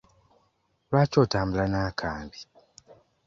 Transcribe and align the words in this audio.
Lwaki 0.89 1.17
otambula 1.23 1.65
n'akambe? 1.71 2.39